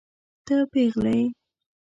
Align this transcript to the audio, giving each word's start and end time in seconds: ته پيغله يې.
ته 0.45 0.55
پيغله 0.71 1.13
يې. 1.19 1.25